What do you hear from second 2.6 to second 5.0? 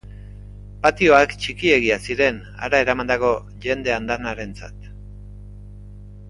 hara eramandako jende andanarentzat.